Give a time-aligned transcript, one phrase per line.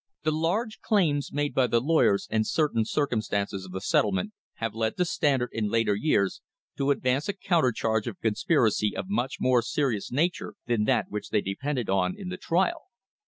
[0.23, 4.73] The large claims made by the lawyers and certain circum stances of the settlement have
[4.73, 6.41] led the Standard, in later years,
[6.77, 10.09] to advance a counter charge of conspiracy of much more seri [106] THE BUFFALO CASE
[10.09, 12.85] ous nature than that which they depended on in the trial.